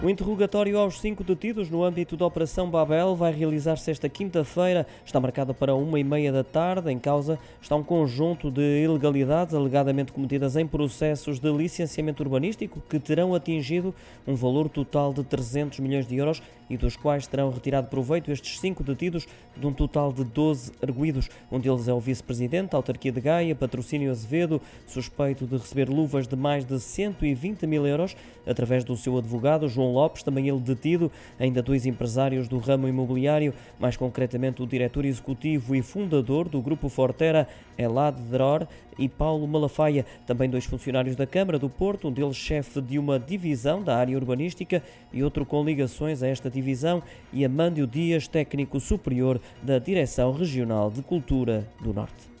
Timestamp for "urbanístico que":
12.22-13.00